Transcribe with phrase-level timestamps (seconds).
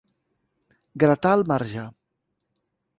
[1.05, 1.87] Gratar el marge.